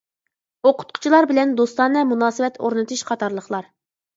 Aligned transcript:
ئوقۇتقۇچىلار 0.69 1.27
بىلەن 1.33 1.53
دوستانە 1.61 2.03
مۇناسىۋەت 2.13 2.59
ئورنىتىش 2.65 3.07
قاتارلىقلار. 3.11 3.71